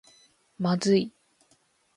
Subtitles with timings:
[0.57, 1.13] まずい